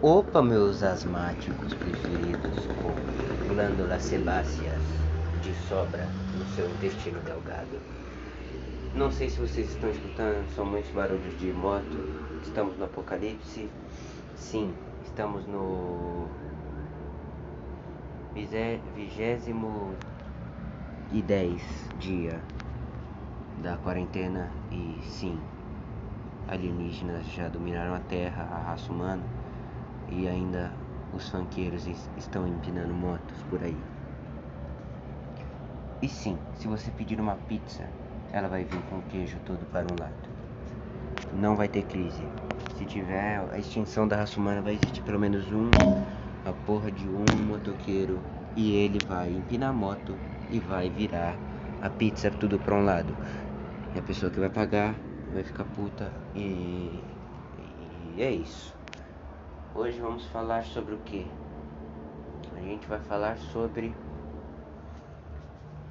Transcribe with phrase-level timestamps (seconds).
[0.00, 4.80] Opa, meus asmáticos preferidos com glândulas sebáceas
[5.42, 6.06] de sobra
[6.38, 7.80] no seu intestino delgado.
[8.94, 11.98] Não sei se vocês estão escutando, são muitos barulhos de moto.
[12.44, 13.68] Estamos no apocalipse.
[14.36, 14.72] Sim,
[15.04, 16.28] estamos no
[18.94, 19.94] vigésimo
[21.10, 21.60] e dez
[21.98, 22.40] dia
[23.64, 25.36] da quarentena e sim,
[26.46, 29.24] alienígenas já dominaram a Terra, a raça humana
[30.10, 30.72] e ainda
[31.14, 33.76] os funkeiros estão empinando motos por aí.
[36.00, 37.84] E sim, se você pedir uma pizza,
[38.32, 40.28] ela vai vir com queijo todo para um lado.
[41.32, 42.22] Não vai ter crise.
[42.76, 45.68] Se tiver a extinção da raça humana, vai existir pelo menos um,
[46.44, 48.20] a porra de um motoqueiro
[48.54, 50.14] e ele vai empinar a moto
[50.50, 51.36] e vai virar
[51.82, 53.12] a pizza tudo para um lado.
[53.94, 54.94] E a pessoa que vai pagar
[55.32, 57.02] vai ficar puta e,
[58.16, 58.77] e é isso.
[59.74, 61.30] Hoje vamos falar sobre o que?
[62.56, 63.94] A gente vai falar sobre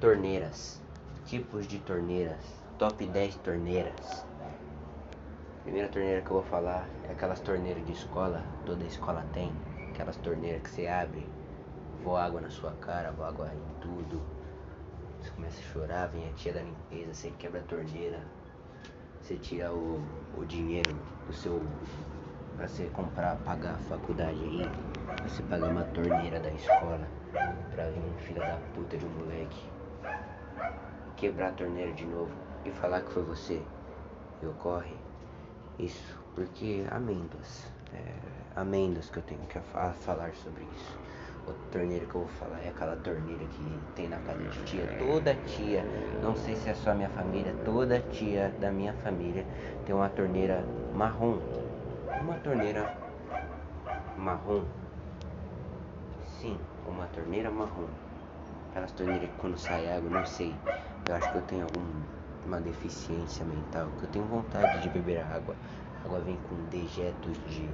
[0.00, 0.82] torneiras,
[1.24, 2.40] tipos de torneiras,
[2.76, 4.26] top 10 torneiras.
[5.60, 9.52] A primeira torneira que eu vou falar é aquelas torneiras de escola, toda escola tem,
[9.90, 11.26] aquelas torneiras que você abre,
[12.02, 14.20] voa água na sua cara, voa água em tudo.
[15.20, 18.20] Você começa a chorar, vem a tia da limpeza, você quebra a torneira,
[19.22, 20.02] você tira o,
[20.36, 20.94] o dinheiro
[21.26, 21.62] do seu
[22.58, 24.68] para você comprar, pagar a faculdade aí,
[25.22, 27.06] você pagar uma torneira da escola
[27.70, 29.70] pra vir um filho da puta de um moleque
[31.16, 32.32] quebrar a torneira de novo
[32.64, 33.62] e falar que foi você.
[34.42, 34.96] E ocorre
[35.78, 39.94] isso porque amêndoas é, amêndoas que eu tenho que falar
[40.34, 40.98] sobre isso.
[41.46, 44.84] Outra torneira que eu vou falar é aquela torneira que tem na casa de tia.
[44.98, 45.84] Toda tia
[46.20, 49.46] não sei se é só minha família toda tia da minha família
[49.86, 51.38] tem uma torneira marrom
[52.20, 52.94] uma torneira
[54.16, 54.64] marrom.
[56.40, 57.88] Sim, uma torneira marrom.
[58.70, 60.54] Aquelas torneiras que quando sai água, não sei.
[61.08, 63.88] Eu acho que eu tenho alguma deficiência mental.
[63.98, 65.54] Que eu tenho vontade de beber água.
[66.02, 67.68] A água vem com dejetos de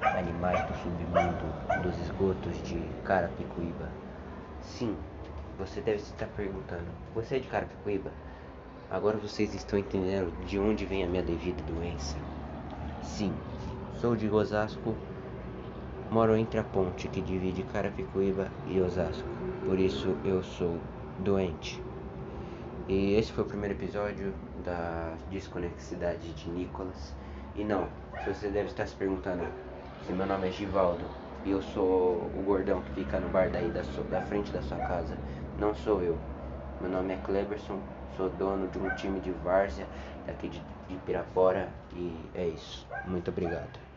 [0.00, 3.88] animais do submundo, dos esgotos de Carapicuíba.
[4.62, 4.96] Sim,
[5.58, 8.10] você deve estar perguntando: você é de Carapicuíba?
[8.90, 12.16] Agora vocês estão entendendo de onde vem a minha devida doença?
[13.02, 13.32] Sim,
[14.00, 14.94] Sou de Osasco,
[16.10, 19.28] moro entre a ponte que divide Carapicuíba e Osasco,
[19.66, 20.78] por isso eu sou
[21.18, 21.82] doente.
[22.88, 24.32] E esse foi o primeiro episódio
[24.64, 27.14] da desconexidade de Nicolas.
[27.54, 27.88] E não,
[28.24, 29.44] se você deve estar se perguntando
[30.06, 31.04] se meu nome é Givaldo
[31.44, 34.62] e eu sou o gordão que fica no bar daí da, sua, da frente da
[34.62, 35.14] sua casa,
[35.58, 36.16] não sou eu.
[36.80, 37.78] Meu nome é Cleberson,
[38.16, 39.86] sou dono de um time de várzea
[40.26, 42.88] daqui de, de Pirapora e é isso.
[43.06, 43.89] Muito obrigado.